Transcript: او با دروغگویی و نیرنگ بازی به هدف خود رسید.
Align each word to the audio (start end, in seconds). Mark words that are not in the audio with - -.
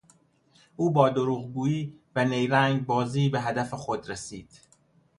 او 0.75 0.91
با 0.91 1.09
دروغگویی 1.09 1.99
و 2.15 2.25
نیرنگ 2.25 2.85
بازی 2.85 3.29
به 3.29 3.41
هدف 3.41 3.73
خود 3.73 4.09
رسید. 4.09 4.61